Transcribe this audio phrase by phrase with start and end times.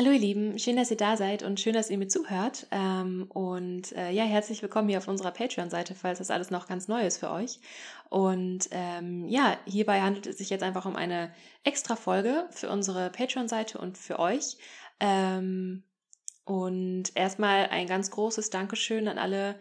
[0.00, 2.66] Hallo ihr Lieben, schön, dass ihr da seid und schön, dass ihr mir zuhört.
[2.70, 6.88] Ähm, und äh, ja, herzlich willkommen hier auf unserer Patreon-Seite, falls das alles noch ganz
[6.88, 7.60] neu ist für euch.
[8.08, 11.34] Und ähm, ja, hierbei handelt es sich jetzt einfach um eine
[11.64, 14.56] extra Folge für unsere Patreon-Seite und für euch.
[15.00, 15.82] Ähm,
[16.46, 19.60] und erstmal ein ganz großes Dankeschön an alle,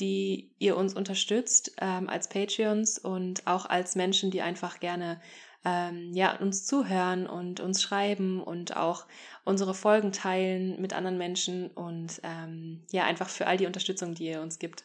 [0.00, 5.20] die ihr uns unterstützt ähm, als Patreons und auch als Menschen, die einfach gerne
[5.64, 9.06] ähm, ja, uns zuhören und uns schreiben und auch
[9.44, 14.26] unsere Folgen teilen mit anderen Menschen und ähm, ja, einfach für all die Unterstützung, die
[14.26, 14.84] ihr uns gibt.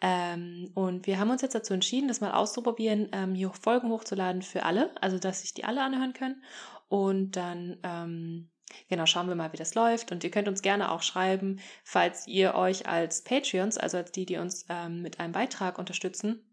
[0.00, 4.42] Ähm, und wir haben uns jetzt dazu entschieden, das mal auszuprobieren, ähm, hier Folgen hochzuladen
[4.42, 6.42] für alle, also dass sich die alle anhören können.
[6.88, 8.48] Und dann, ähm,
[8.88, 10.12] genau, schauen wir mal, wie das läuft.
[10.12, 14.26] Und ihr könnt uns gerne auch schreiben, falls ihr euch als Patreons, also als die,
[14.26, 16.47] die uns ähm, mit einem Beitrag unterstützen,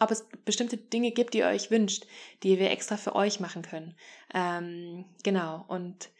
[0.00, 2.06] ob es bestimmte Dinge gibt, die ihr euch wünscht,
[2.42, 3.94] die wir extra für euch machen können.
[4.34, 5.64] Ähm, genau.
[5.68, 6.10] Und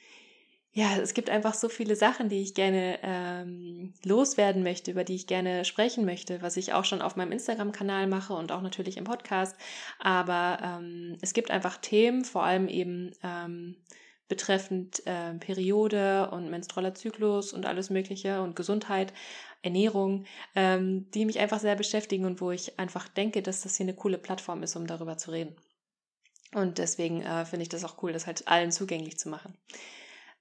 [0.73, 5.17] ja, es gibt einfach so viele Sachen, die ich gerne ähm, loswerden möchte, über die
[5.17, 8.97] ich gerne sprechen möchte, was ich auch schon auf meinem Instagram-Kanal mache und auch natürlich
[8.97, 9.57] im Podcast.
[9.99, 13.77] Aber ähm, es gibt einfach Themen, vor allem eben ähm,
[14.29, 19.13] betreffend äh, Periode und menstrueller Zyklus und alles Mögliche und Gesundheit,
[19.63, 23.85] Ernährung, ähm, die mich einfach sehr beschäftigen und wo ich einfach denke, dass das hier
[23.85, 25.57] eine coole Plattform ist, um darüber zu reden.
[26.55, 29.57] Und deswegen äh, finde ich das auch cool, das halt allen zugänglich zu machen.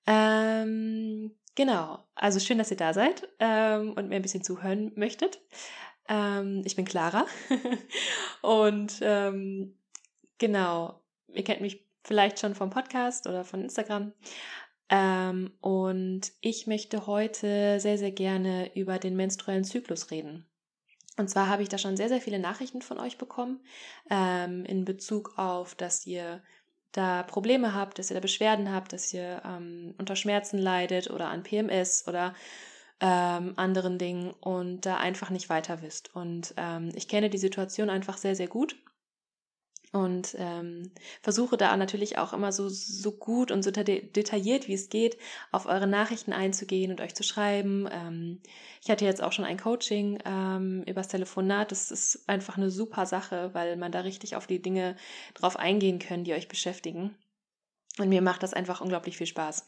[0.06, 5.42] Ähm, genau, also schön, dass ihr da seid ähm, und mir ein bisschen zuhören möchtet.
[6.08, 7.26] Ähm, ich bin Clara
[8.42, 9.78] und ähm,
[10.38, 11.02] genau,
[11.34, 14.14] ihr kennt mich vielleicht schon vom Podcast oder von Instagram.
[14.90, 20.46] Ähm, und ich möchte heute sehr, sehr gerne über den menstruellen Zyklus reden.
[21.18, 23.60] Und zwar habe ich da schon sehr, sehr viele Nachrichten von euch bekommen
[24.10, 26.42] ähm, in Bezug auf, dass ihr
[26.92, 31.30] da Probleme habt, dass ihr da Beschwerden habt, dass ihr ähm, unter Schmerzen leidet oder
[31.30, 32.34] an PMS oder
[33.00, 36.16] ähm, anderen Dingen und da einfach nicht weiter wisst.
[36.16, 38.76] Und ähm, ich kenne die Situation einfach sehr, sehr gut
[39.98, 40.92] und ähm,
[41.22, 45.18] versuche da natürlich auch immer so, so gut und so detailliert wie es geht
[45.52, 47.90] auf eure Nachrichten einzugehen und euch zu schreiben.
[47.92, 48.42] Ähm,
[48.82, 51.72] ich hatte jetzt auch schon ein Coaching ähm, übers Telefonat.
[51.72, 54.96] Das ist einfach eine super Sache, weil man da richtig auf die Dinge
[55.34, 57.16] drauf eingehen können, die euch beschäftigen.
[57.98, 59.66] Und mir macht das einfach unglaublich viel Spaß.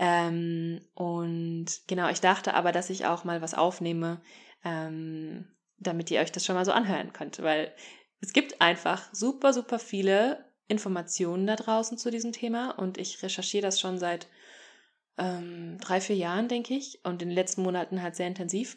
[0.00, 4.20] Ähm, und genau, ich dachte aber, dass ich auch mal was aufnehme,
[4.64, 5.46] ähm,
[5.78, 7.72] damit ihr euch das schon mal so anhören könnt, weil
[8.20, 13.62] es gibt einfach super, super viele Informationen da draußen zu diesem Thema und ich recherchiere
[13.62, 14.28] das schon seit
[15.16, 18.76] ähm, drei, vier Jahren, denke ich, und in den letzten Monaten halt sehr intensiv.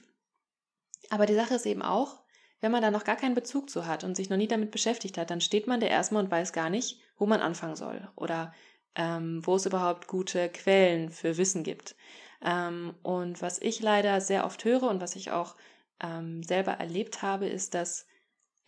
[1.09, 2.21] Aber die Sache ist eben auch,
[2.61, 5.17] wenn man da noch gar keinen Bezug zu hat und sich noch nie damit beschäftigt
[5.17, 8.53] hat, dann steht man da erstmal und weiß gar nicht, wo man anfangen soll oder
[8.95, 11.95] ähm, wo es überhaupt gute Quellen für Wissen gibt.
[12.43, 15.55] Ähm, und was ich leider sehr oft höre und was ich auch
[16.01, 18.05] ähm, selber erlebt habe, ist, dass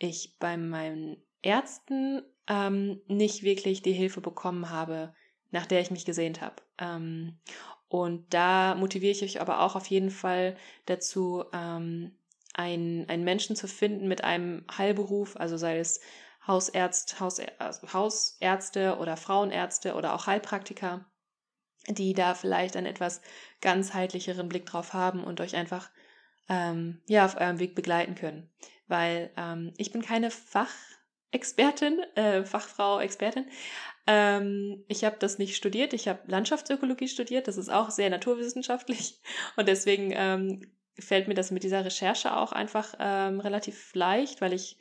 [0.04, 5.14] ich bei meinen Ärzten ähm, nicht wirklich die Hilfe bekommen habe,
[5.50, 6.56] nach der ich mich gesehnt habe.
[6.78, 7.38] Ähm,
[7.88, 10.56] und da motiviere ich euch aber auch auf jeden Fall
[10.86, 12.16] dazu, ähm,
[12.54, 16.00] einen, einen Menschen zu finden mit einem Heilberuf, also sei es
[16.46, 21.04] Hausärzt, Hausärzte, also Hausärzte oder Frauenärzte oder auch Heilpraktiker,
[21.88, 23.22] die da vielleicht einen etwas
[23.60, 25.90] ganzheitlicheren Blick drauf haben und euch einfach
[26.48, 28.50] ähm, ja auf eurem Weg begleiten können
[28.86, 33.46] weil ähm, ich bin keine Fachexpertin, äh, Fachfrau, Expertin.
[34.06, 39.20] Ähm, ich habe das nicht studiert, ich habe Landschaftsökologie studiert, das ist auch sehr naturwissenschaftlich
[39.56, 40.60] und deswegen ähm,
[40.98, 44.76] fällt mir das mit dieser Recherche auch einfach ähm, relativ leicht, weil ich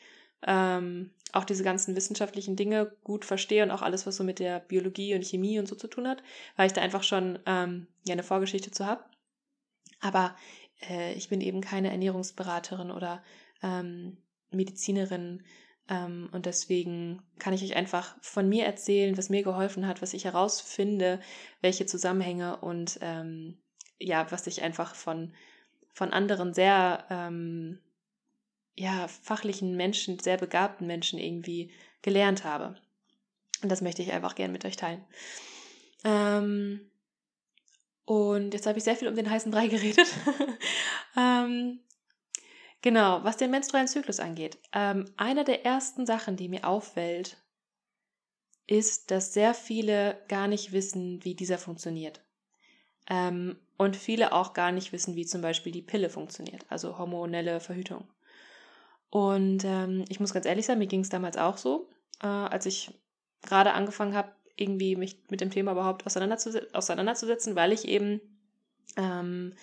[0.46, 4.60] ähm, auch diese ganzen wissenschaftlichen Dinge gut verstehe und auch alles, was so mit der
[4.60, 6.22] Biologie und Chemie und so zu tun hat,
[6.56, 9.04] weil ich da einfach schon ähm, ja eine Vorgeschichte zu habe.
[10.00, 10.36] Aber
[10.90, 13.24] äh, ich bin eben keine Ernährungsberaterin oder
[13.64, 14.18] ähm,
[14.52, 15.44] Medizinerin.
[15.90, 20.14] Ähm, und deswegen kann ich euch einfach von mir erzählen, was mir geholfen hat, was
[20.14, 21.20] ich herausfinde,
[21.62, 23.58] welche Zusammenhänge und ähm,
[24.00, 25.34] ja, was ich einfach von,
[25.94, 27.80] von anderen sehr ähm,
[28.76, 31.72] ja, fachlichen Menschen, sehr begabten Menschen irgendwie
[32.02, 32.76] gelernt habe.
[33.62, 35.04] Und das möchte ich einfach gerne mit euch teilen.
[36.04, 36.90] Ähm,
[38.06, 40.08] und jetzt habe ich sehr viel um den heißen Brei geredet.
[41.18, 41.80] ähm,
[42.84, 44.58] Genau, was den menstruellen Zyklus angeht.
[44.74, 47.38] Ähm, eine der ersten Sachen, die mir auffällt,
[48.68, 52.22] ist, dass sehr viele gar nicht wissen, wie dieser funktioniert.
[53.10, 57.62] Ähm, und viele auch gar nicht wissen, wie zum Beispiel die Pille funktioniert, also hormonelle
[57.62, 58.06] Verhütung.
[59.10, 61.90] Und ähm, ich muss ganz ehrlich sein, mir ging es damals auch so,
[62.22, 62.92] äh, als ich
[63.44, 68.20] gerade angefangen habe, irgendwie mich mit dem Thema überhaupt auseinanderzusetzen, weil ich eben
[68.98, 69.54] ähm,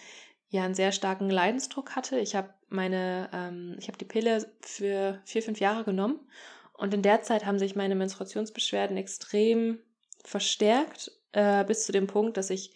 [0.48, 2.18] ja einen sehr starken Leidensdruck hatte.
[2.18, 6.20] Ich habe meine, ähm, ich habe die Pille für vier, fünf Jahre genommen
[6.72, 9.78] und in der Zeit haben sich meine Menstruationsbeschwerden extrem
[10.24, 12.72] verstärkt, äh, bis zu dem Punkt, dass ich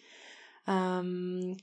[0.67, 1.57] ähm,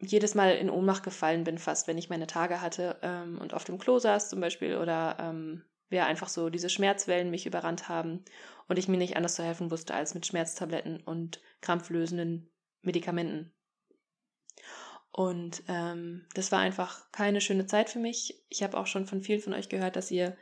[0.00, 3.64] jedes Mal in Ohnmacht gefallen bin, fast, wenn ich meine Tage hatte ähm, und auf
[3.64, 8.24] dem Klo saß zum Beispiel oder ähm, ja, einfach so diese Schmerzwellen mich überrannt haben
[8.68, 12.48] und ich mir nicht anders zu helfen wusste als mit Schmerztabletten und krampflösenden
[12.82, 13.52] Medikamenten.
[15.12, 18.42] Und ähm, das war einfach keine schöne Zeit für mich.
[18.48, 20.36] Ich habe auch schon von vielen von euch gehört, dass ihr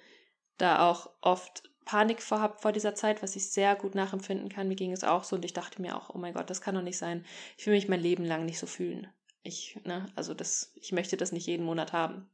[0.59, 4.69] da auch oft Panik vorhabt vor dieser Zeit, was ich sehr gut nachempfinden kann.
[4.69, 6.75] Mir ging es auch so und ich dachte mir auch, oh mein Gott, das kann
[6.75, 7.25] doch nicht sein.
[7.56, 9.06] Ich will mich mein Leben lang nicht so fühlen.
[9.43, 12.29] Ich, ne, also das, ich möchte das nicht jeden Monat haben.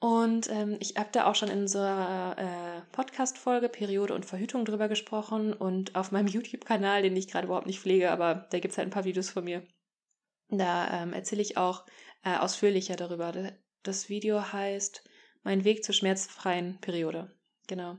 [0.00, 4.88] Und ähm, ich habe da auch schon in unserer äh, Podcast-Folge Periode und Verhütung drüber
[4.88, 8.78] gesprochen und auf meinem YouTube-Kanal, den ich gerade überhaupt nicht pflege, aber da gibt es
[8.78, 9.62] halt ein paar Videos von mir.
[10.50, 11.84] Da ähm, erzähle ich auch
[12.24, 13.52] äh, ausführlicher darüber.
[13.82, 15.04] Das Video heißt
[15.42, 17.30] Mein Weg zur schmerzfreien Periode.
[17.66, 17.96] Genau.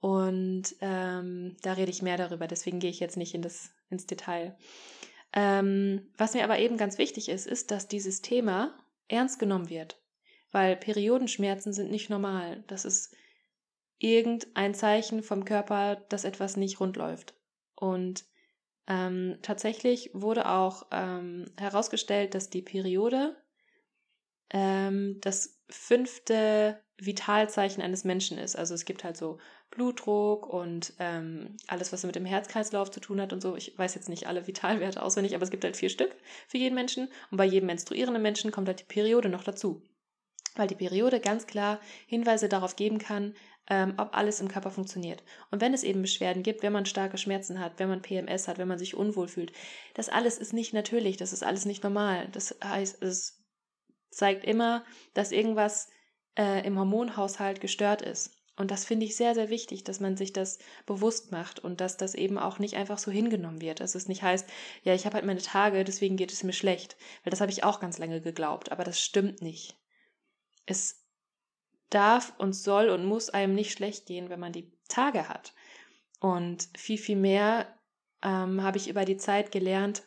[0.00, 4.06] Und ähm, da rede ich mehr darüber, deswegen gehe ich jetzt nicht in das, ins
[4.06, 4.56] Detail.
[5.32, 8.78] Ähm, was mir aber eben ganz wichtig ist, ist, dass dieses Thema
[9.08, 10.00] ernst genommen wird.
[10.50, 12.64] Weil Periodenschmerzen sind nicht normal.
[12.68, 13.14] Das ist
[13.98, 17.34] irgendein Zeichen vom Körper, dass etwas nicht rund läuft.
[17.74, 18.24] Und
[18.88, 23.36] ähm, tatsächlich wurde auch ähm, herausgestellt, dass die Periode
[24.50, 28.56] ähm, das fünfte Vitalzeichen eines Menschen ist.
[28.56, 29.38] Also es gibt halt so
[29.70, 33.54] Blutdruck und ähm, alles, was mit dem Herzkreislauf zu tun hat und so.
[33.56, 36.16] Ich weiß jetzt nicht alle Vitalwerte auswendig, aber es gibt halt vier Stück
[36.48, 37.08] für jeden Menschen.
[37.30, 39.82] Und bei jedem menstruierenden Menschen kommt halt die Periode noch dazu
[40.58, 43.34] weil die Periode ganz klar Hinweise darauf geben kann,
[43.70, 45.22] ähm, ob alles im Körper funktioniert.
[45.50, 48.58] Und wenn es eben Beschwerden gibt, wenn man starke Schmerzen hat, wenn man PMS hat,
[48.58, 49.52] wenn man sich unwohl fühlt,
[49.94, 52.28] das alles ist nicht natürlich, das ist alles nicht normal.
[52.32, 53.44] Das heißt, es
[54.10, 54.84] zeigt immer,
[55.14, 55.88] dass irgendwas
[56.36, 58.34] äh, im Hormonhaushalt gestört ist.
[58.56, 61.96] Und das finde ich sehr, sehr wichtig, dass man sich das bewusst macht und dass
[61.96, 63.78] das eben auch nicht einfach so hingenommen wird.
[63.78, 64.48] Dass es nicht heißt,
[64.82, 66.96] ja, ich habe halt meine Tage, deswegen geht es mir schlecht.
[67.22, 69.76] Weil das habe ich auch ganz lange geglaubt, aber das stimmt nicht
[70.68, 71.02] es
[71.90, 75.54] darf und soll und muss einem nicht schlecht gehen, wenn man die Tage hat.
[76.20, 77.66] Und viel, viel mehr
[78.22, 80.02] ähm, habe ich über die Zeit gelernt,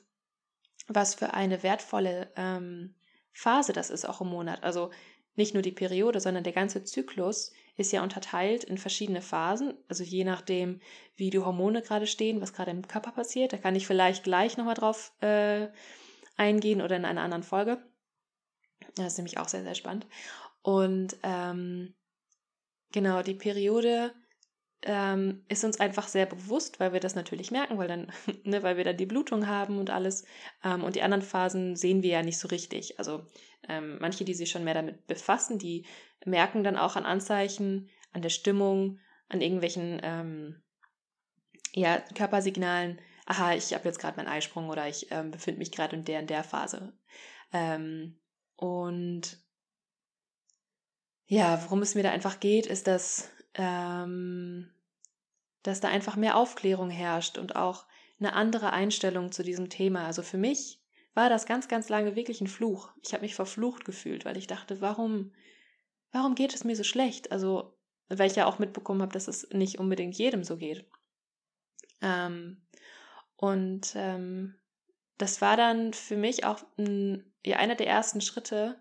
[0.88, 2.95] was für eine wertvolle ähm,
[3.31, 4.63] Phase das ist, auch im Monat.
[4.63, 4.92] Also
[5.36, 9.74] nicht nur die Periode, sondern der ganze Zyklus ist ja unterteilt in verschiedene Phasen.
[9.88, 10.81] Also je nachdem,
[11.16, 13.54] wie die Hormone gerade stehen, was gerade im Körper passiert.
[13.54, 15.69] Da kann ich vielleicht gleich nochmal drauf äh,
[16.36, 17.81] eingehen oder in einer anderen Folge.
[18.95, 20.06] Das ist nämlich auch sehr, sehr spannend.
[20.62, 21.96] Und ähm,
[22.92, 24.13] genau, die Periode
[24.84, 28.12] ähm, ist uns einfach sehr bewusst, weil wir das natürlich merken, weil dann,
[28.44, 30.25] ne, weil wir dann die Blutung haben und alles.
[30.63, 32.98] Ähm, und die anderen Phasen sehen wir ja nicht so richtig.
[33.00, 33.25] Also
[33.68, 35.86] ähm, manche, die sich schon mehr damit befassen, die
[36.25, 39.00] merken dann auch an Anzeichen, an der Stimmung,
[39.30, 40.62] an irgendwelchen ähm,
[41.74, 45.96] ja, Körpersignalen, aha, ich habe jetzt gerade meinen Eisprung oder ich ähm, befinde mich gerade
[45.96, 46.94] in der in der Phase.
[47.54, 48.19] Ähm,
[48.58, 49.38] und
[51.31, 54.69] ja, worum es mir da einfach geht, ist, dass, ähm,
[55.63, 57.86] dass da einfach mehr Aufklärung herrscht und auch
[58.19, 60.06] eine andere Einstellung zu diesem Thema.
[60.06, 60.81] Also für mich
[61.13, 62.91] war das ganz, ganz lange wirklich ein Fluch.
[63.01, 65.32] Ich habe mich verflucht gefühlt, weil ich dachte, warum,
[66.12, 67.32] warum geht es mir so schlecht?
[67.32, 67.77] Also,
[68.10, 70.86] weil ich ja auch mitbekommen habe, dass es nicht unbedingt jedem so geht.
[72.01, 72.62] Ähm,
[73.38, 74.56] und ähm,
[75.17, 78.77] das war dann für mich auch ein, ja, einer der ersten Schritte,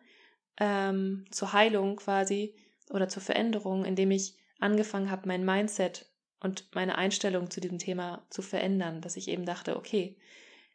[0.59, 2.55] ähm, zur Heilung quasi
[2.91, 6.07] oder zur Veränderung, indem ich angefangen habe, mein Mindset
[6.41, 10.17] und meine Einstellung zu diesem Thema zu verändern, dass ich eben dachte, okay,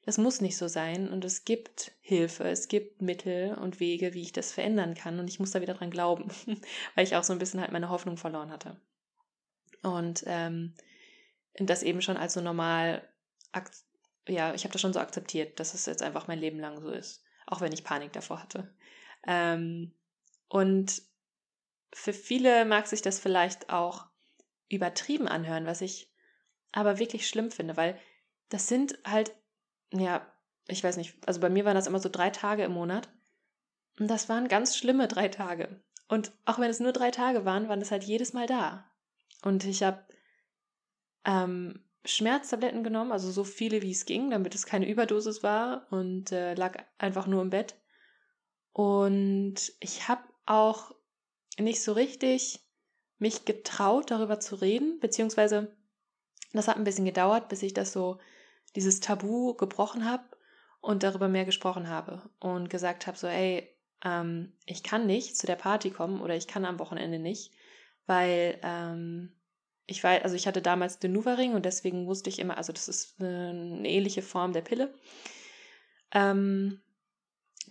[0.05, 4.21] das muss nicht so sein und es gibt Hilfe, es gibt Mittel und Wege, wie
[4.21, 6.29] ich das verändern kann und ich muss da wieder dran glauben,
[6.95, 8.79] weil ich auch so ein bisschen halt meine Hoffnung verloren hatte.
[9.81, 10.73] Und ähm,
[11.53, 13.07] das eben schon als so normal,
[14.27, 16.89] ja, ich habe das schon so akzeptiert, dass es jetzt einfach mein Leben lang so
[16.89, 18.71] ist, auch wenn ich Panik davor hatte.
[19.25, 19.93] Ähm,
[20.47, 21.01] und
[21.93, 24.05] für viele mag sich das vielleicht auch
[24.69, 26.11] übertrieben anhören, was ich
[26.71, 27.97] aber wirklich schlimm finde, weil
[28.49, 29.33] das sind halt,
[29.91, 30.25] ja,
[30.67, 33.09] ich weiß nicht, also bei mir waren das immer so drei Tage im Monat.
[33.99, 35.81] Und das waren ganz schlimme drei Tage.
[36.07, 38.85] Und auch wenn es nur drei Tage waren, waren das halt jedes Mal da.
[39.41, 40.05] Und ich habe
[41.23, 46.31] ähm, Schmerztabletten genommen, also so viele wie es ging, damit es keine Überdosis war und
[46.31, 47.75] äh, lag einfach nur im Bett.
[48.75, 50.91] Und ich habe auch
[51.57, 52.59] nicht so richtig
[53.19, 55.73] mich getraut, darüber zu reden, beziehungsweise
[56.51, 58.19] Das hat ein bisschen gedauert, bis ich das so,
[58.75, 60.25] dieses Tabu gebrochen habe
[60.81, 65.47] und darüber mehr gesprochen habe und gesagt habe, so, ey, ähm, ich kann nicht zu
[65.47, 67.53] der Party kommen oder ich kann am Wochenende nicht,
[68.07, 69.31] weil ähm,
[69.85, 72.89] ich weiß, also ich hatte damals den Nuva-Ring und deswegen wusste ich immer, also das
[72.89, 74.93] ist eine, ähnliche Form der Pille.
[76.11, 76.81] Ähm,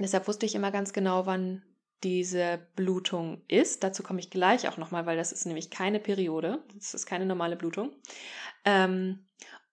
[0.03, 1.63] deshalb wusste ich immer ganz genau, wann
[2.03, 3.83] diese Blutung ist.
[3.83, 6.63] Dazu komme ich gleich auch nochmal, weil das ist nämlich keine Periode.
[6.75, 7.93] Das ist keine normale Blutung.
[8.65, 9.27] Ähm,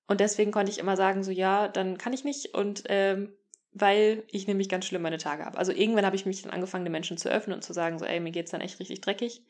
[0.08, 3.34] und deswegen konnte ich immer sagen, so ja, dann kann ich nicht und ähm,
[3.74, 5.58] weil ich nämlich ganz schlimm meine Tage habe.
[5.58, 8.06] Also irgendwann habe ich mich dann angefangen, den Menschen zu öffnen und zu sagen, so
[8.06, 9.46] ey, mir geht's dann echt richtig dreckig.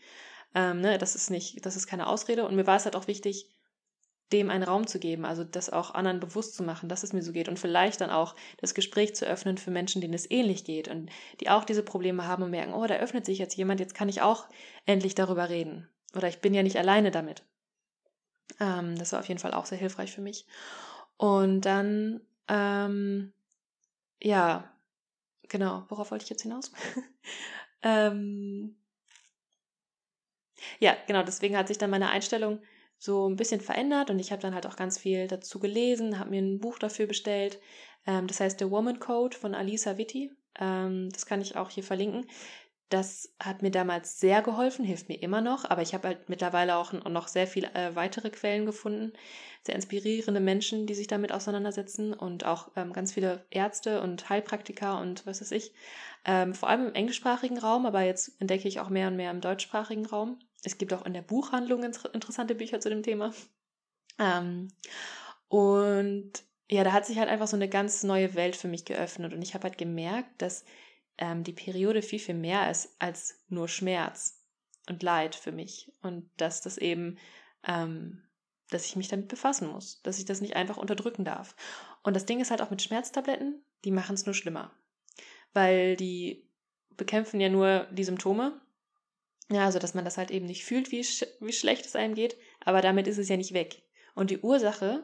[0.54, 2.46] Ähm, ne, das ist nicht, das ist keine Ausrede.
[2.46, 3.50] Und mir war es halt auch wichtig,
[4.32, 7.22] dem einen Raum zu geben, also das auch anderen bewusst zu machen, dass es mir
[7.22, 10.64] so geht und vielleicht dann auch das Gespräch zu öffnen für Menschen, denen es ähnlich
[10.64, 11.10] geht und
[11.40, 14.10] die auch diese Probleme haben und merken, oh, da öffnet sich jetzt jemand, jetzt kann
[14.10, 14.48] ich auch
[14.86, 17.44] endlich darüber reden oder ich bin ja nicht alleine damit.
[18.60, 20.46] Ähm, das war auf jeden Fall auch sehr hilfreich für mich.
[21.18, 23.34] Und dann, ähm,
[24.22, 24.72] ja,
[25.50, 26.72] genau, worauf wollte ich jetzt hinaus?
[27.84, 28.76] ähm,
[30.80, 32.60] ja, genau, deswegen hat sich dann meine Einstellung
[33.02, 36.30] so ein bisschen verändert und ich habe dann halt auch ganz viel dazu gelesen, habe
[36.30, 37.60] mir ein Buch dafür bestellt.
[38.06, 40.32] Ähm, das heißt The Woman Code von Alisa Vitti.
[40.60, 42.28] Ähm, das kann ich auch hier verlinken.
[42.90, 46.76] Das hat mir damals sehr geholfen, hilft mir immer noch, aber ich habe halt mittlerweile
[46.76, 49.14] auch noch sehr viele äh, weitere Quellen gefunden,
[49.64, 55.00] sehr inspirierende Menschen, die sich damit auseinandersetzen und auch ähm, ganz viele Ärzte und Heilpraktiker
[55.00, 55.74] und was weiß ich.
[56.24, 59.42] Ähm, vor allem im englischsprachigen Raum, aber jetzt entdecke ich auch mehr und mehr im
[59.42, 60.38] deutschsprachigen Raum.
[60.64, 63.34] Es gibt auch in der Buchhandlung interessante Bücher zu dem Thema.
[64.20, 64.68] Ähm,
[65.48, 66.32] und
[66.70, 69.42] ja, da hat sich halt einfach so eine ganz neue Welt für mich geöffnet und
[69.42, 70.64] ich habe halt gemerkt, dass
[71.18, 74.46] ähm, die Periode viel, viel mehr ist als nur Schmerz
[74.88, 77.18] und Leid für mich und dass das eben,
[77.68, 78.24] ähm,
[78.70, 81.56] dass ich mich damit befassen muss, dass ich das nicht einfach unterdrücken darf.
[82.04, 84.72] Und das Ding ist halt auch mit Schmerztabletten, die machen es nur schlimmer,
[85.54, 86.48] weil die
[86.96, 88.62] bekämpfen ja nur die Symptome
[89.52, 92.16] ja, also dass man das halt eben nicht fühlt, wie, sch wie schlecht es einem
[92.16, 93.84] geht, aber damit ist es ja nicht weg.
[94.16, 95.04] Und die Ursache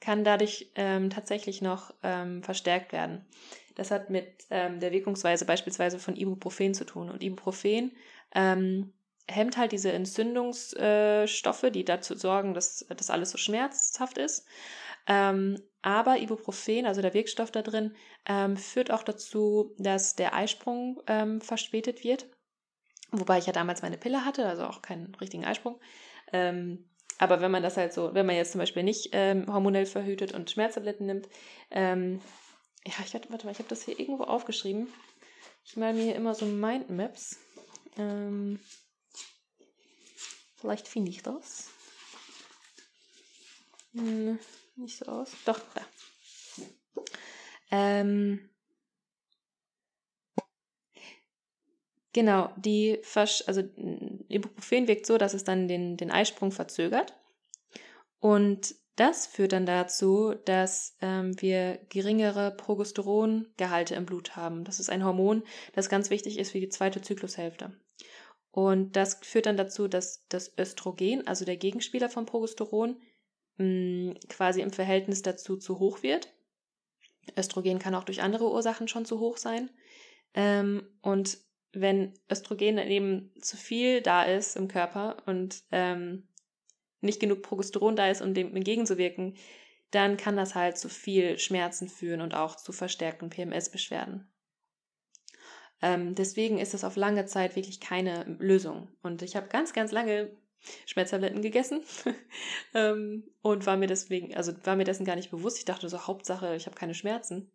[0.00, 3.26] kann dadurch ähm, tatsächlich noch ähm, verstärkt werden.
[3.74, 7.10] Das hat mit ähm, der Wirkungsweise beispielsweise von Ibuprofen zu tun.
[7.10, 7.92] Und Ibuprofen
[8.34, 8.92] ähm,
[9.28, 14.46] hemmt halt diese Entzündungsstoffe, äh, die dazu sorgen, dass das alles so schmerzhaft ist.
[15.06, 17.94] Ähm, aber Ibuprofen, also der Wirkstoff da drin,
[18.26, 22.26] ähm, führt auch dazu, dass der Eisprung ähm, verspätet wird.
[23.10, 25.80] Wobei ich ja damals meine Pille hatte, also auch keinen richtigen Eisprung.
[26.32, 26.84] Ähm,
[27.18, 30.32] aber wenn man das halt so, wenn man jetzt zum Beispiel nicht ähm, hormonell verhütet
[30.32, 31.28] und Schmerztabletten nimmt,
[31.70, 32.20] ähm,
[32.86, 34.88] ja, ich warte, warte mal, ich habe das hier irgendwo aufgeschrieben.
[35.64, 37.38] Ich mal mir immer so Mindmaps.
[37.96, 38.60] Ähm,
[40.56, 41.68] vielleicht finde ich das.
[43.94, 44.38] Hm,
[44.76, 45.32] nicht so aus.
[45.44, 45.82] Doch, da.
[47.70, 48.47] Ähm,
[52.18, 57.14] Genau, die Versch also Ibuprofen wirkt so, dass es dann den, den Eisprung verzögert.
[58.18, 64.64] Und das führt dann dazu, dass ähm, wir geringere Progesterongehalte im Blut haben.
[64.64, 65.44] Das ist ein Hormon,
[65.74, 67.78] das ganz wichtig ist für die zweite Zyklushälfte.
[68.50, 73.00] Und das führt dann dazu, dass das Östrogen, also der Gegenspieler von Progesteron,
[73.58, 76.34] mh, quasi im Verhältnis dazu zu hoch wird.
[77.36, 79.70] Östrogen kann auch durch andere Ursachen schon zu hoch sein.
[80.34, 81.38] Ähm, und
[81.72, 86.28] wenn Östrogen eben zu viel da ist im Körper und ähm,
[87.00, 89.36] nicht genug Progesteron da ist, um dem entgegenzuwirken,
[89.90, 94.28] dann kann das halt zu viel Schmerzen führen und auch zu verstärkten PMS-Beschwerden.
[95.80, 98.88] Ähm, deswegen ist das auf lange Zeit wirklich keine Lösung.
[99.02, 100.30] Und ich habe ganz, ganz lange
[100.86, 101.82] Schmerztabletten gegessen
[102.74, 105.58] ähm, und war mir deswegen, also war mir dessen gar nicht bewusst.
[105.58, 107.52] Ich dachte so, Hauptsache, ich habe keine Schmerzen.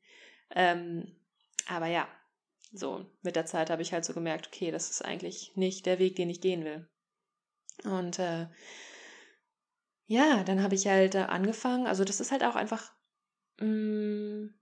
[0.55, 1.15] Ähm,
[1.67, 2.07] aber ja,
[2.73, 5.99] so, mit der Zeit habe ich halt so gemerkt, okay, das ist eigentlich nicht der
[5.99, 6.89] Weg, den ich gehen will.
[7.83, 8.47] Und äh,
[10.07, 12.91] ja, dann habe ich halt äh, angefangen, also das ist halt auch einfach,
[13.59, 14.53] mh, mm,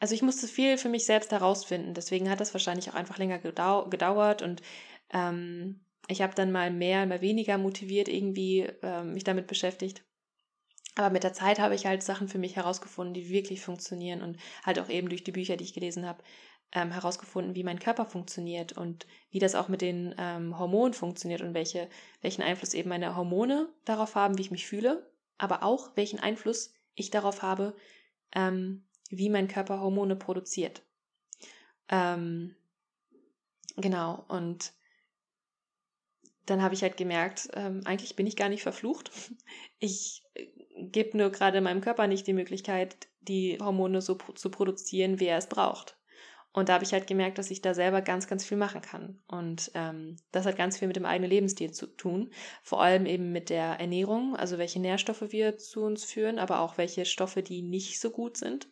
[0.00, 3.38] also ich musste viel für mich selbst herausfinden, deswegen hat das wahrscheinlich auch einfach länger
[3.38, 4.62] gedau gedauert und
[5.12, 10.02] ähm, ich habe dann mal mehr, mal weniger motiviert irgendwie ähm, mich damit beschäftigt.
[10.96, 14.38] Aber mit der Zeit habe ich halt Sachen für mich herausgefunden, die wirklich funktionieren und
[14.64, 16.22] halt auch eben durch die Bücher, die ich gelesen habe,
[16.72, 21.42] ähm, herausgefunden, wie mein Körper funktioniert und wie das auch mit den ähm, Hormonen funktioniert
[21.42, 21.88] und welche,
[22.20, 26.72] welchen Einfluss eben meine Hormone darauf haben, wie ich mich fühle, aber auch welchen Einfluss
[26.94, 27.74] ich darauf habe,
[28.34, 30.82] ähm, wie mein Körper Hormone produziert.
[31.88, 32.54] Ähm,
[33.76, 34.72] genau, und
[36.46, 39.10] dann habe ich halt gemerkt, ähm, eigentlich bin ich gar nicht verflucht.
[39.82, 40.22] Ich
[40.76, 45.38] gibt nur gerade meinem Körper nicht die Möglichkeit, die Hormone so zu produzieren, wie er
[45.38, 45.96] es braucht.
[46.52, 49.22] Und da habe ich halt gemerkt, dass ich da selber ganz, ganz viel machen kann.
[49.28, 52.32] Und ähm, das hat ganz viel mit dem eigenen Lebensstil zu tun.
[52.62, 56.76] Vor allem eben mit der Ernährung, also welche Nährstoffe wir zu uns führen, aber auch
[56.76, 58.68] welche Stoffe, die nicht so gut sind.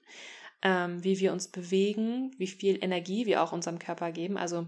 [0.60, 4.36] Ähm, wie wir uns bewegen, wie viel Energie wir auch unserem Körper geben.
[4.36, 4.66] Also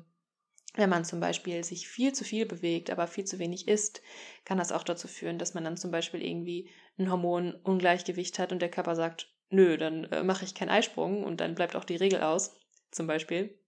[0.75, 4.03] wenn man zum Beispiel sich viel zu viel bewegt, aber viel zu wenig isst,
[4.45, 8.63] kann das auch dazu führen, dass man dann zum Beispiel irgendwie ein Hormonungleichgewicht hat und
[8.63, 11.97] der Körper sagt, nö, dann äh, mache ich keinen Eisprung und dann bleibt auch die
[11.97, 12.60] Regel aus
[12.91, 13.59] zum Beispiel.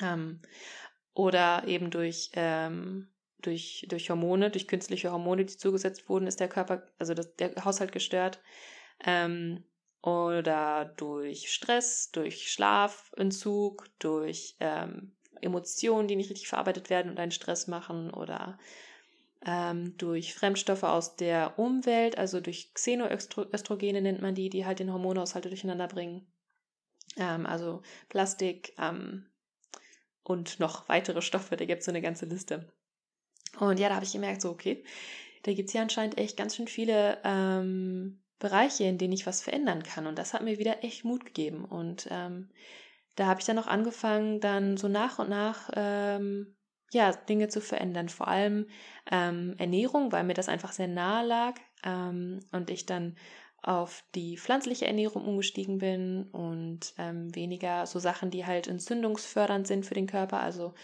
[0.00, 0.40] Ähm,
[1.14, 6.48] oder eben durch, ähm, durch, durch Hormone, durch künstliche Hormone, die zugesetzt wurden, ist der
[6.48, 8.40] Körper, also das, der Haushalt gestört.
[9.04, 9.64] Ähm,
[10.02, 17.32] oder durch Stress, durch Schlafentzug, durch ähm, Emotionen, die nicht richtig verarbeitet werden und einen
[17.32, 18.58] Stress machen oder
[19.44, 24.92] ähm, durch Fremdstoffe aus der Umwelt, also durch Xenoöstrogene nennt man die, die halt den
[24.92, 26.26] Hormonhaushalt durcheinander bringen.
[27.20, 29.26] Ähm, also Plastik ähm,
[30.24, 32.72] und noch weitere Stoffe, da gibt es so eine ganze Liste.
[33.58, 34.84] Und ja, da habe ich gemerkt, so, okay,
[35.42, 39.42] da gibt es ja anscheinend echt ganz schön viele ähm, Bereiche, in denen ich was
[39.42, 40.06] verändern kann.
[40.06, 41.64] Und das hat mir wieder echt Mut gegeben.
[41.64, 42.50] Und ähm,
[43.16, 46.56] da habe ich dann auch angefangen, dann so nach und nach ähm,
[46.92, 48.08] ja, Dinge zu verändern.
[48.08, 48.66] Vor allem
[49.10, 53.16] ähm, Ernährung, weil mir das einfach sehr nahe lag ähm, und ich dann
[53.62, 59.84] auf die pflanzliche Ernährung umgestiegen bin und ähm, weniger so Sachen, die halt entzündungsfördernd sind
[59.84, 60.74] für den Körper, also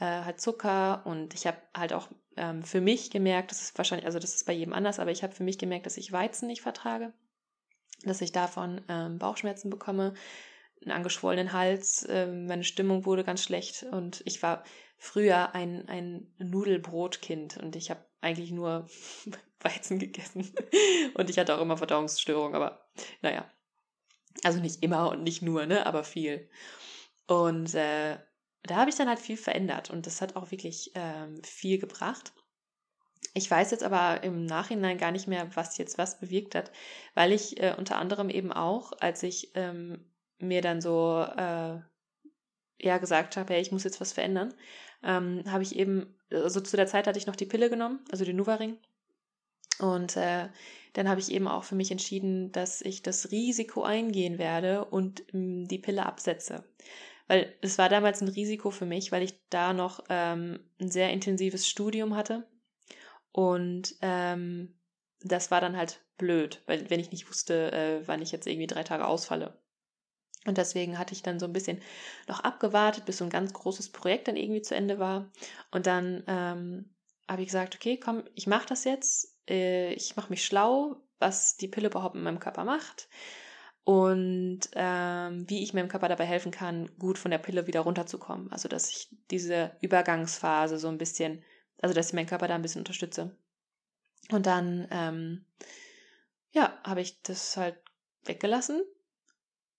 [0.00, 1.02] äh, halt Zucker.
[1.06, 4.46] Und ich habe halt auch ähm, für mich gemerkt, das ist wahrscheinlich, also das ist
[4.46, 7.12] bei jedem anders, aber ich habe für mich gemerkt, dass ich Weizen nicht vertrage,
[8.02, 10.14] dass ich davon ähm, Bauchschmerzen bekomme,
[10.82, 14.64] einen angeschwollenen Hals, äh, meine Stimmung wurde ganz schlecht und ich war
[14.98, 18.88] früher ein, ein Nudelbrotkind und ich habe eigentlich nur
[19.60, 20.52] Weizen gegessen.
[21.14, 22.86] Und ich hatte auch immer Verdauungsstörungen, aber
[23.22, 23.50] naja.
[24.44, 26.50] Also nicht immer und nicht nur, ne, aber viel.
[27.26, 28.18] Und äh,
[28.62, 32.34] da habe ich dann halt viel verändert und das hat auch wirklich ähm, viel gebracht.
[33.34, 36.70] Ich weiß jetzt aber im Nachhinein gar nicht mehr, was jetzt was bewirkt hat,
[37.14, 40.04] weil ich äh, unter anderem eben auch, als ich ähm,
[40.38, 41.80] mir dann so äh,
[42.78, 44.54] ja gesagt habe, hey, ich muss jetzt was verändern,
[45.02, 48.24] ähm, habe ich eben, also zu der Zeit hatte ich noch die Pille genommen, also
[48.24, 48.78] den Nuvaring.
[49.78, 50.48] Und äh,
[50.94, 55.22] dann habe ich eben auch für mich entschieden, dass ich das Risiko eingehen werde und
[55.34, 56.64] ähm, die Pille absetze.
[57.28, 61.10] Weil es war damals ein Risiko für mich, weil ich da noch ähm, ein sehr
[61.10, 62.46] intensives Studium hatte.
[63.32, 64.78] Und ähm,
[65.20, 68.66] das war dann halt blöd, weil wenn ich nicht wusste, äh, wann ich jetzt irgendwie
[68.66, 69.60] drei Tage ausfalle.
[70.46, 71.82] Und deswegen hatte ich dann so ein bisschen
[72.28, 75.30] noch abgewartet, bis so ein ganz großes Projekt dann irgendwie zu Ende war.
[75.72, 76.94] Und dann ähm,
[77.28, 79.35] habe ich gesagt, okay, komm, ich mache das jetzt.
[79.48, 83.08] Äh, ich mache mich schlau, was die Pille überhaupt in meinem Körper macht
[83.84, 88.50] und ähm, wie ich meinem Körper dabei helfen kann, gut von der Pille wieder runterzukommen.
[88.50, 91.44] Also dass ich diese Übergangsphase so ein bisschen,
[91.80, 93.36] also dass ich meinen Körper da ein bisschen unterstütze.
[94.30, 95.44] Und dann, ähm,
[96.50, 97.76] ja, habe ich das halt
[98.24, 98.82] weggelassen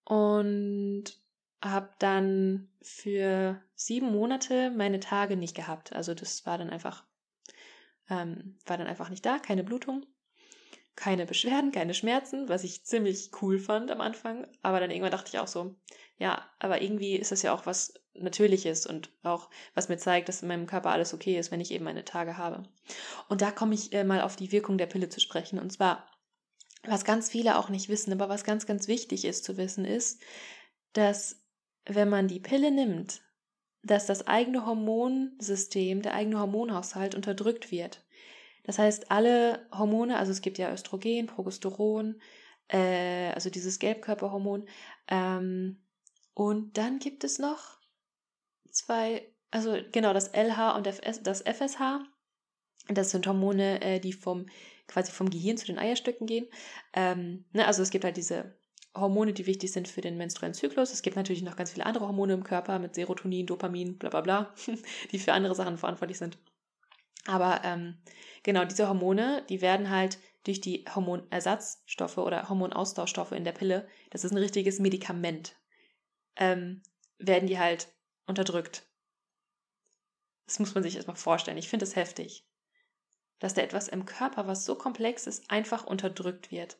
[0.06, 1.04] und
[1.62, 5.92] habe dann für sieben Monate meine Tage nicht gehabt.
[5.94, 7.04] Also das war dann einfach,
[8.10, 10.06] ähm, war dann einfach nicht da, keine Blutung,
[10.96, 14.48] keine Beschwerden, keine Schmerzen, was ich ziemlich cool fand am Anfang.
[14.62, 15.76] Aber dann irgendwann dachte ich auch so,
[16.17, 20.41] ja, aber irgendwie ist das ja auch was Natürliches und auch was mir zeigt, dass
[20.41, 22.63] in meinem Körper alles okay ist, wenn ich eben meine Tage habe.
[23.30, 25.60] Und da komme ich äh, mal auf die Wirkung der Pille zu sprechen.
[25.60, 26.10] Und zwar
[26.84, 30.22] was ganz viele auch nicht wissen, aber was ganz, ganz wichtig ist zu wissen, ist,
[30.93, 31.41] dass
[31.86, 33.22] wenn man die Pille nimmt,
[33.88, 38.04] dass das eigene Hormonsystem, der eigene Hormonhaushalt unterdrückt wird.
[38.63, 42.21] Das heißt, alle Hormone, also es gibt ja Östrogen, Progesteron,
[42.67, 44.67] äh, also dieses Gelbkörperhormon,
[45.08, 45.82] ähm,
[46.34, 47.80] und dann gibt es noch
[48.69, 52.04] zwei, also genau das LH und das FSH.
[52.89, 54.45] Das sind Hormone, äh, die vom
[54.88, 56.47] quasi vom Gehirn zu den Eierstöcken gehen.
[56.93, 58.56] Ähm, ne, also es gibt halt diese
[59.00, 60.94] Hormone, die wichtig sind für den menstruellen Zyklus.
[60.94, 64.22] Es gibt natürlich noch ganz viele andere Hormone im Körper mit Serotonin, Dopamin, bla bla
[64.22, 64.54] bla,
[65.12, 66.38] die für andere Sachen verantwortlich sind.
[67.26, 67.98] Aber ähm,
[68.44, 74.24] genau, diese Hormone, die werden halt durch die Hormonersatzstoffe oder Hormonaustauschstoffe in der Pille, das
[74.24, 75.56] ist ein richtiges Medikament,
[76.38, 76.82] ähm,
[77.18, 77.94] werden die halt
[78.28, 78.88] unterdrückt.
[80.46, 81.58] Das muss man sich erstmal vorstellen.
[81.58, 82.48] Ich finde das heftig
[83.40, 86.78] dass da etwas im Körper, was so komplex ist, einfach unterdrückt wird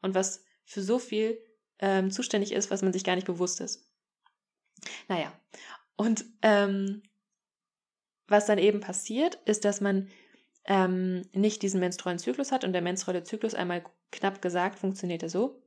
[0.00, 1.38] und was für so viel
[1.80, 3.88] ähm, zuständig ist, was man sich gar nicht bewusst ist.
[5.08, 5.32] Naja,
[5.96, 7.02] und ähm,
[8.28, 10.08] was dann eben passiert, ist, dass man
[10.66, 12.62] ähm, nicht diesen menstruellen Zyklus hat.
[12.62, 15.62] Und der menstruelle Zyklus, einmal knapp gesagt, funktioniert er so,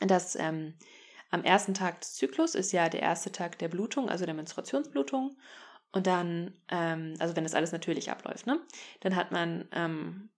[0.00, 0.74] dass ähm,
[1.30, 5.36] am ersten Tag des Zyklus ist ja der erste Tag der Blutung, also der Menstruationsblutung.
[5.92, 8.60] Und dann, ähm, also wenn das alles natürlich abläuft, ne,
[9.00, 10.28] dann hat man ähm,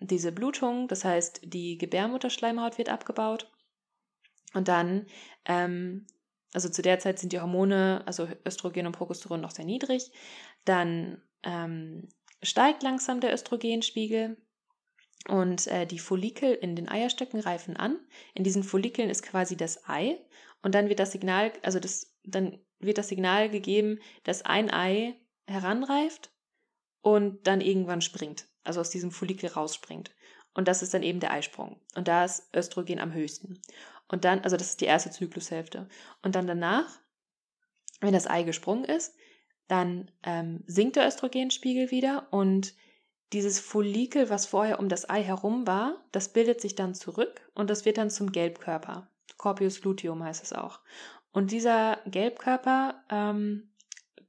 [0.00, 3.50] diese Blutung, das heißt, die Gebärmutterschleimhaut wird abgebaut.
[4.54, 5.06] Und dann,
[5.44, 6.06] ähm,
[6.52, 10.10] also zu der Zeit sind die Hormone, also Östrogen und Progesteron noch sehr niedrig.
[10.64, 12.08] Dann ähm,
[12.42, 14.36] steigt langsam der Östrogenspiegel
[15.28, 17.98] und äh, die Follikel in den Eierstöcken reifen an.
[18.34, 20.18] In diesen Follikeln ist quasi das Ei
[20.62, 25.14] und dann wird das Signal, also das, dann wird das Signal gegeben, dass ein Ei
[25.46, 26.30] heranreift
[27.00, 30.10] und dann irgendwann springt, also aus diesem Follikel rausspringt.
[30.54, 31.80] Und das ist dann eben der Eisprung.
[31.94, 33.60] Und da ist Östrogen am höchsten.
[34.08, 35.88] Und dann, also das ist die erste Zyklushälfte.
[36.22, 37.00] Und dann danach,
[38.00, 39.14] wenn das Ei gesprungen ist,
[39.68, 42.74] dann ähm, sinkt der Östrogenspiegel wieder und
[43.32, 47.68] dieses Follikel, was vorher um das Ei herum war, das bildet sich dann zurück und
[47.68, 49.10] das wird dann zum Gelbkörper.
[49.36, 50.80] Corpus luteum heißt es auch.
[51.30, 53.70] Und dieser Gelbkörper ähm,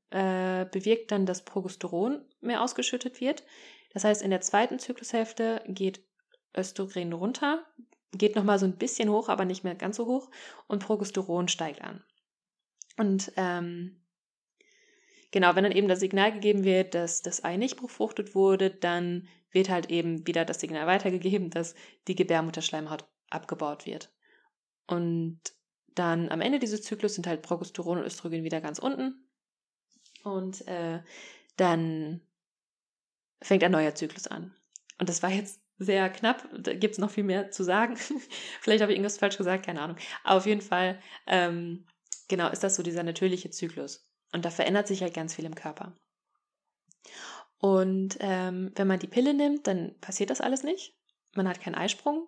[0.10, 3.44] äh, bewirkt dann, dass Progesteron mehr ausgeschüttet wird.
[3.94, 6.04] Das heißt, in der zweiten Zyklushälfte geht
[6.56, 7.66] Östrogen runter,
[8.12, 10.30] geht nochmal so ein bisschen hoch, aber nicht mehr ganz so hoch
[10.68, 12.04] und Progesteron steigt an.
[12.98, 14.02] Und ähm,
[15.32, 19.28] genau, wenn dann eben das Signal gegeben wird, dass das Ei nicht befruchtet wurde, dann
[19.52, 21.76] wird halt eben wieder das Signal weitergegeben, dass
[22.08, 24.12] die Gebärmutterschleimhaut abgebaut wird.
[24.88, 25.40] Und
[25.96, 29.30] dann am Ende dieses Zyklus sind halt Progesteron und Östrogen wieder ganz unten.
[30.24, 31.02] Und äh,
[31.58, 32.22] dann
[33.42, 34.56] fängt ein neuer Zyklus an.
[35.00, 36.48] Und das war jetzt sehr knapp.
[36.58, 37.96] Da gibt es noch viel mehr zu sagen.
[38.62, 39.98] Vielleicht habe ich irgendwas falsch gesagt, keine Ahnung.
[40.24, 41.88] Aber auf jeden Fall, ähm,
[42.28, 44.06] genau, ist das so dieser natürliche Zyklus.
[44.34, 45.94] Und da verändert sich halt ganz viel im Körper.
[47.58, 50.96] Und ähm, wenn man die Pille nimmt, dann passiert das alles nicht.
[51.34, 52.28] Man hat keinen Eisprung,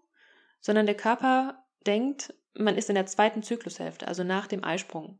[0.59, 5.19] sondern der Körper denkt, man ist in der zweiten Zyklushälfte, also nach dem Eisprung.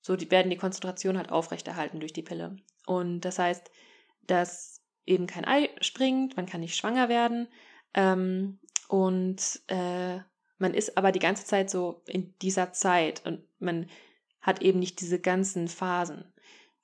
[0.00, 2.56] So die, werden die Konzentration halt aufrechterhalten durch die Pille.
[2.86, 3.70] Und das heißt,
[4.26, 4.77] dass
[5.08, 7.48] eben kein Ei springt, man kann nicht schwanger werden
[7.94, 10.18] ähm, und äh,
[10.58, 13.86] man ist aber die ganze Zeit so in dieser Zeit und man
[14.40, 16.24] hat eben nicht diese ganzen Phasen.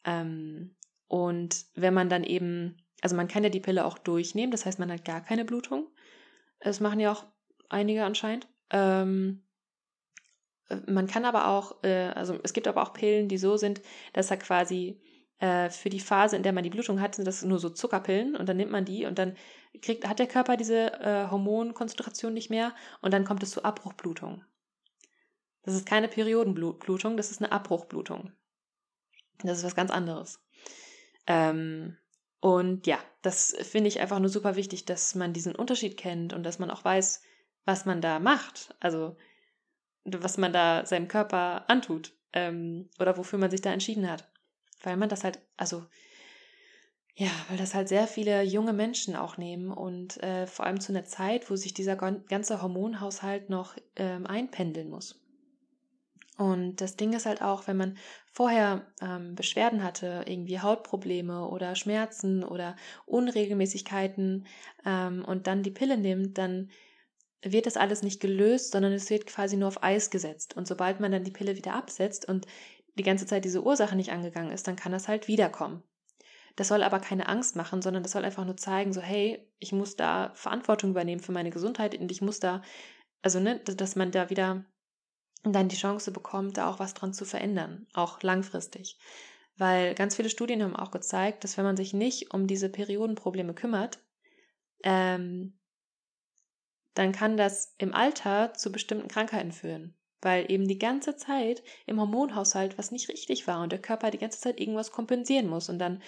[0.04, 0.74] Ähm,
[1.08, 4.78] und wenn man dann eben, also man kann ja die Pille auch durchnehmen, das heißt,
[4.78, 5.88] man hat gar keine Blutung.
[6.60, 7.24] Das machen ja auch
[7.68, 8.48] einige anscheinend.
[8.70, 9.42] Ähm,
[10.86, 13.82] man kann aber auch, äh, also es gibt aber auch Pillen, die so sind,
[14.12, 15.00] dass er quasi
[15.38, 18.36] äh, für die Phase, in der man die Blutung hat, sind das nur so Zuckerpillen
[18.36, 19.36] und dann nimmt man die und dann
[19.82, 24.44] kriegt, hat der Körper diese äh, Hormonkonzentration nicht mehr und dann kommt es zu Abbruchblutung.
[25.62, 28.32] Das ist keine Periodenblutung, das ist eine Abbruchblutung.
[29.42, 30.40] Das ist was ganz anderes.
[31.26, 31.96] Ähm,
[32.40, 36.42] und ja, das finde ich einfach nur super wichtig, dass man diesen Unterschied kennt und
[36.42, 37.22] dass man auch weiß,
[37.64, 38.74] was man da macht.
[38.80, 39.16] Also,
[40.04, 42.12] was man da seinem Körper antut.
[42.34, 44.30] Ähm, oder wofür man sich da entschieden hat.
[44.82, 45.84] Weil man das halt, also,
[47.14, 50.92] ja, weil das halt sehr viele junge Menschen auch nehmen und äh, vor allem zu
[50.92, 55.20] einer Zeit, wo sich dieser ganze Hormonhaushalt noch ähm, einpendeln muss.
[56.36, 57.96] Und das Ding ist halt auch, wenn man
[58.32, 62.74] vorher ähm, Beschwerden hatte, irgendwie Hautprobleme oder Schmerzen oder
[63.06, 64.46] Unregelmäßigkeiten
[64.84, 66.70] ähm, und dann die Pille nimmt, dann
[67.42, 70.56] wird das alles nicht gelöst, sondern es wird quasi nur auf Eis gesetzt.
[70.56, 72.46] Und sobald man dann die Pille wieder absetzt und
[72.94, 75.82] die ganze Zeit diese Ursache nicht angegangen ist, dann kann das halt wiederkommen.
[76.56, 79.72] Das soll aber keine Angst machen, sondern das soll einfach nur zeigen, so hey, ich
[79.72, 82.62] muss da Verantwortung übernehmen für meine Gesundheit und ich muss da,
[83.22, 84.64] also ne, dass man da wieder
[85.42, 88.98] dann die Chance bekommt, da auch was dran zu verändern, auch langfristig.
[89.56, 93.54] Weil ganz viele Studien haben auch gezeigt, dass wenn man sich nicht um diese Periodenprobleme
[93.54, 93.98] kümmert,
[94.82, 95.58] ähm,
[96.94, 99.96] dann kann das im Alter zu bestimmten Krankheiten führen.
[100.24, 104.18] Weil eben die ganze Zeit im Hormonhaushalt was nicht richtig war und der Körper die
[104.18, 106.02] ganze Zeit irgendwas kompensieren muss und dann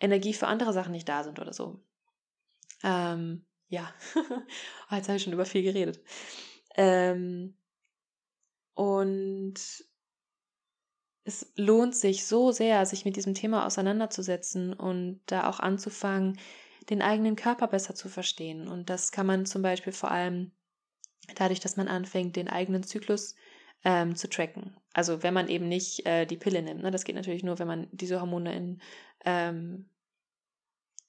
[0.00, 1.80] Energie für andere Sachen nicht da sind oder so.
[2.82, 3.94] Ähm, ja,
[4.90, 6.00] oh, jetzt habe ich schon über viel geredet.
[6.74, 7.54] Ähm,
[8.74, 9.54] und
[11.24, 16.38] es lohnt sich so sehr, sich mit diesem Thema auseinanderzusetzen und da auch anzufangen,
[16.88, 18.66] den eigenen Körper besser zu verstehen.
[18.68, 20.50] Und das kann man zum Beispiel vor allem
[21.36, 23.36] dadurch, dass man anfängt, den eigenen Zyklus
[23.84, 24.76] ähm, zu tracken.
[24.92, 26.82] Also wenn man eben nicht äh, die Pille nimmt.
[26.82, 26.90] Ne?
[26.90, 28.80] Das geht natürlich nur, wenn man diese Hormone in
[29.24, 29.88] ähm,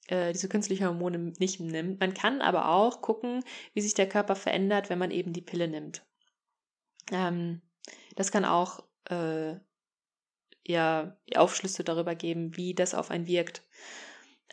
[0.08, 2.00] äh, diese künstlichen Hormone nicht nimmt.
[2.00, 5.68] Man kann aber auch gucken, wie sich der Körper verändert, wenn man eben die Pille
[5.68, 6.06] nimmt.
[7.12, 7.62] Ähm,
[8.16, 9.56] das kann auch äh,
[10.66, 13.64] ja Aufschlüsse darüber geben, wie das auf einen wirkt.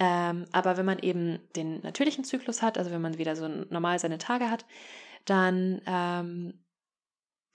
[0.01, 3.99] Ähm, aber wenn man eben den natürlichen Zyklus hat, also wenn man wieder so normal
[3.99, 4.65] seine Tage hat,
[5.25, 6.55] dann ähm,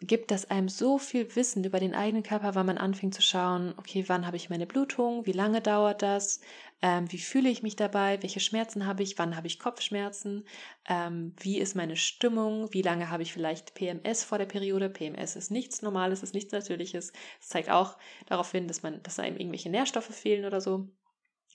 [0.08, 3.74] gibt das einem so viel Wissen über den eigenen Körper, weil man anfängt zu schauen,
[3.78, 6.42] okay, wann habe ich meine Blutung, wie lange dauert das,
[6.82, 10.46] ähm, wie fühle ich mich dabei, welche Schmerzen habe ich, wann habe ich Kopfschmerzen,
[10.88, 14.90] ähm, wie ist meine Stimmung, wie lange habe ich vielleicht PMS vor der Periode.
[14.90, 17.14] PMS ist nichts Normales, ist nichts Natürliches.
[17.40, 20.90] Es zeigt auch darauf hin, dass man, dass einem irgendwelche Nährstoffe fehlen oder so.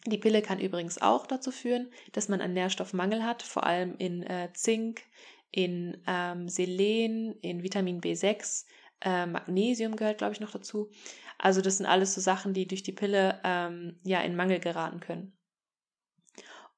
[0.07, 4.23] Die Pille kann übrigens auch dazu führen, dass man einen Nährstoffmangel hat, vor allem in
[4.23, 5.03] äh, Zink,
[5.51, 8.67] in ähm, Selen, in Vitamin B6,
[9.01, 10.91] äh, Magnesium gehört, glaube ich, noch dazu.
[11.39, 15.01] Also das sind alles so Sachen, die durch die Pille ähm, ja in Mangel geraten
[15.01, 15.33] können.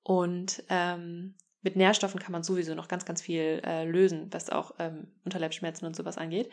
[0.03, 4.75] Und ähm, mit Nährstoffen kann man sowieso noch ganz, ganz viel äh, lösen, was auch
[4.79, 6.51] ähm, Unterleibsschmerzen und sowas angeht.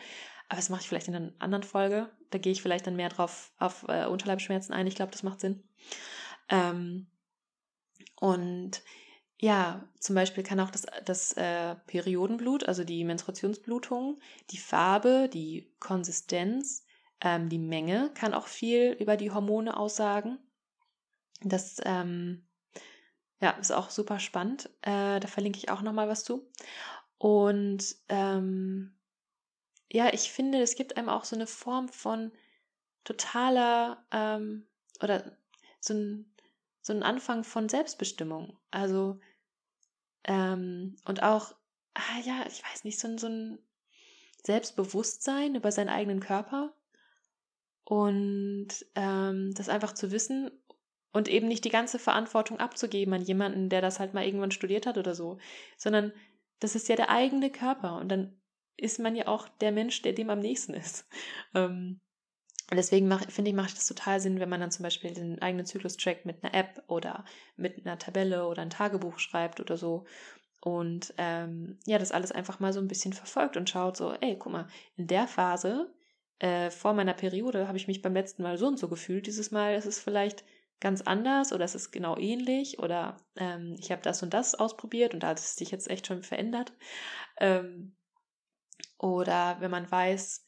[0.48, 2.10] Aber das mache ich vielleicht in einer anderen Folge.
[2.30, 4.86] Da gehe ich vielleicht dann mehr drauf auf äh, Unterleibsschmerzen ein.
[4.86, 5.62] Ich glaube, das macht Sinn.
[6.50, 7.06] Ähm,
[8.20, 8.82] und
[9.40, 14.18] ja, zum Beispiel kann auch das, das äh, Periodenblut, also die Menstruationsblutung,
[14.50, 16.84] die Farbe, die Konsistenz,
[17.20, 20.38] ähm, die Menge kann auch viel über die Hormone aussagen.
[21.40, 22.48] Das ähm,
[23.40, 24.70] ja, ist auch super spannend.
[24.82, 26.50] Äh, da verlinke ich auch nochmal was zu.
[27.18, 28.98] Und ähm,
[29.90, 32.32] ja, ich finde, es gibt einem auch so eine Form von
[33.04, 34.66] totaler ähm,
[35.00, 35.36] oder
[35.80, 36.34] so ein
[36.88, 38.56] so ein Anfang von Selbstbestimmung.
[38.70, 39.20] Also,
[40.24, 41.54] ähm, und auch,
[41.94, 43.58] ah ja, ich weiß nicht, so ein, so ein
[44.44, 46.74] Selbstbewusstsein über seinen eigenen Körper
[47.84, 50.50] und ähm, das einfach zu wissen
[51.12, 54.86] und eben nicht die ganze Verantwortung abzugeben an jemanden, der das halt mal irgendwann studiert
[54.86, 55.38] hat oder so,
[55.76, 56.12] sondern
[56.60, 58.40] das ist ja der eigene Körper und dann
[58.76, 61.08] ist man ja auch der Mensch, der dem am nächsten ist.
[61.54, 62.00] Ähm,
[62.70, 65.64] und deswegen finde ich, macht das total Sinn, wenn man dann zum Beispiel den eigenen
[65.64, 67.24] Zyklus trackt mit einer App oder
[67.56, 70.04] mit einer Tabelle oder ein Tagebuch schreibt oder so.
[70.60, 74.36] Und ähm, ja, das alles einfach mal so ein bisschen verfolgt und schaut so, ey,
[74.38, 75.94] guck mal, in der Phase
[76.40, 79.26] äh, vor meiner Periode habe ich mich beim letzten Mal so und so gefühlt.
[79.26, 80.44] Dieses Mal ist es vielleicht
[80.80, 85.14] ganz anders oder es ist genau ähnlich oder ähm, ich habe das und das ausprobiert
[85.14, 86.72] und da hat es sich jetzt echt schon verändert.
[87.38, 87.96] Ähm,
[88.98, 90.47] oder wenn man weiß,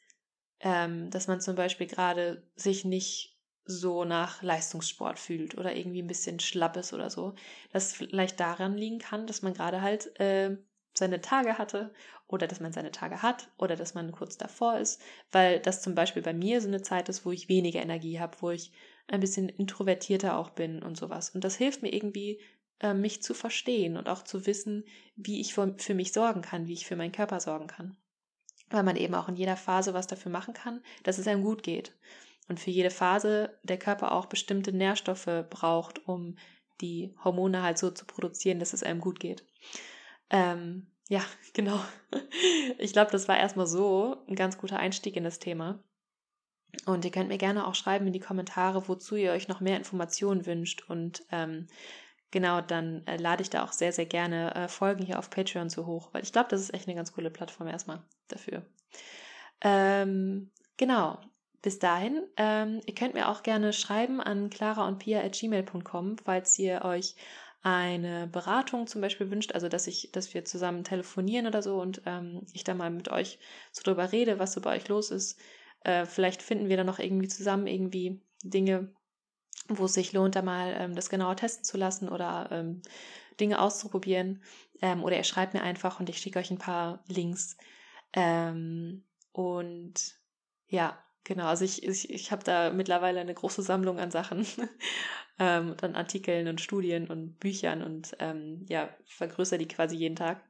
[0.60, 6.08] ähm, dass man zum Beispiel gerade sich nicht so nach Leistungssport fühlt oder irgendwie ein
[6.08, 7.34] bisschen schlapp ist oder so,
[7.72, 10.56] dass vielleicht daran liegen kann, dass man gerade halt äh,
[10.92, 11.92] seine Tage hatte
[12.26, 15.94] oder dass man seine Tage hat oder dass man kurz davor ist, weil das zum
[15.94, 18.72] Beispiel bei mir so eine Zeit ist, wo ich weniger Energie habe, wo ich
[19.06, 21.30] ein bisschen introvertierter auch bin und sowas.
[21.30, 22.40] Und das hilft mir irgendwie,
[22.80, 24.84] äh, mich zu verstehen und auch zu wissen,
[25.16, 27.96] wie ich für mich sorgen kann, wie ich für meinen Körper sorgen kann
[28.70, 31.62] weil man eben auch in jeder Phase was dafür machen kann, dass es einem gut
[31.62, 31.92] geht.
[32.48, 36.36] Und für jede Phase der Körper auch bestimmte Nährstoffe braucht, um
[36.80, 39.44] die Hormone halt so zu produzieren, dass es einem gut geht.
[40.30, 41.80] Ähm, ja, genau.
[42.78, 45.82] Ich glaube, das war erstmal so ein ganz guter Einstieg in das Thema.
[46.86, 49.76] Und ihr könnt mir gerne auch schreiben in die Kommentare, wozu ihr euch noch mehr
[49.76, 51.66] Informationen wünscht und ähm,
[52.30, 55.70] genau, dann äh, lade ich da auch sehr, sehr gerne äh, Folgen hier auf Patreon
[55.70, 58.64] zu hoch, weil ich glaube, das ist echt eine ganz coole Plattform erstmal dafür.
[59.60, 61.18] Ähm, genau.
[61.62, 66.86] Bis dahin, ähm, ihr könnt mir auch gerne schreiben an clara und pia.gmail.com, falls ihr
[66.86, 67.16] euch
[67.62, 72.00] eine Beratung zum Beispiel wünscht, also dass ich, dass wir zusammen telefonieren oder so und
[72.06, 73.38] ähm, ich da mal mit euch
[73.72, 75.38] so drüber rede, was so bei euch los ist.
[75.84, 78.94] Äh, vielleicht finden wir dann noch irgendwie zusammen irgendwie Dinge,
[79.78, 82.82] wo es sich lohnt, da mal ähm, das genauer testen zu lassen oder ähm,
[83.40, 84.42] Dinge auszuprobieren.
[84.82, 87.56] Ähm, oder ihr schreibt mir einfach und ich schicke euch ein paar Links.
[88.12, 90.14] Ähm, und
[90.68, 94.46] ja, genau, also ich, ich, ich habe da mittlerweile eine große Sammlung an Sachen,
[95.38, 100.42] ähm, an Artikeln und Studien und Büchern und ähm, ja, vergrößere die quasi jeden Tag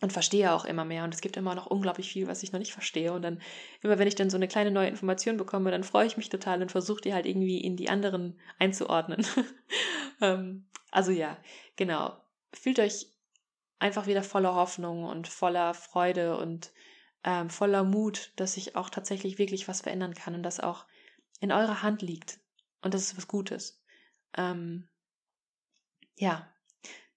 [0.00, 1.04] und verstehe auch immer mehr.
[1.04, 3.12] Und es gibt immer noch unglaublich viel, was ich noch nicht verstehe.
[3.12, 3.40] Und dann,
[3.82, 6.60] immer wenn ich dann so eine kleine neue Information bekomme, dann freue ich mich total
[6.62, 9.26] und versuche die halt irgendwie in die anderen einzuordnen.
[10.20, 11.38] ähm, also ja,
[11.76, 12.16] genau.
[12.52, 13.06] Fühlt euch
[13.78, 16.72] einfach wieder voller Hoffnung und voller Freude und
[17.24, 20.86] ähm, voller Mut, dass sich auch tatsächlich wirklich was verändern kann und das auch
[21.40, 22.38] in eurer Hand liegt.
[22.82, 23.82] Und das ist was Gutes.
[24.36, 24.88] Ähm,
[26.16, 26.50] ja,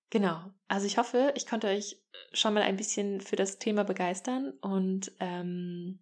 [0.10, 0.40] Genau.
[0.68, 1.98] Also ich hoffe, ich konnte euch
[2.34, 6.00] schon mal ein bisschen für das Thema begeistern und ähm,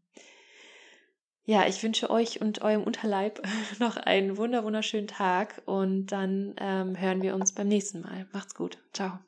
[1.46, 3.42] ja, ich wünsche euch und eurem Unterleib
[3.80, 8.28] noch einen wunder wunderschönen Tag und dann ähm, hören wir uns beim nächsten Mal.
[8.34, 8.78] Macht's gut.
[8.94, 9.20] Ciao.